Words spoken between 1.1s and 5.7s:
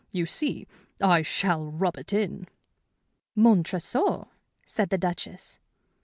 shall rub it in." "Montresor?" said the Duchess.